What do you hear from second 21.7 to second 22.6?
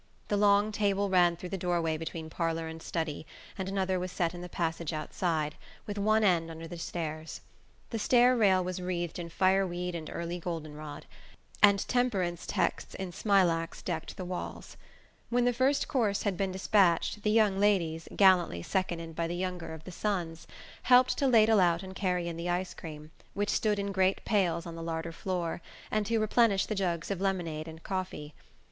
and carry in the